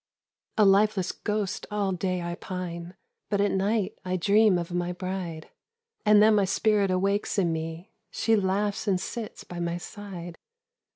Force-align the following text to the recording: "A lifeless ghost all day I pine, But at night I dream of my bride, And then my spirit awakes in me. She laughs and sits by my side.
"A 0.57 0.65
lifeless 0.65 1.11
ghost 1.11 1.67
all 1.69 1.91
day 1.91 2.23
I 2.23 2.33
pine, 2.33 2.95
But 3.29 3.39
at 3.39 3.51
night 3.51 3.99
I 4.03 4.17
dream 4.17 4.57
of 4.57 4.71
my 4.71 4.91
bride, 4.91 5.51
And 6.07 6.23
then 6.23 6.33
my 6.33 6.45
spirit 6.45 6.89
awakes 6.89 7.37
in 7.37 7.53
me. 7.53 7.91
She 8.09 8.35
laughs 8.35 8.87
and 8.87 8.99
sits 8.99 9.43
by 9.43 9.59
my 9.59 9.77
side. 9.77 10.39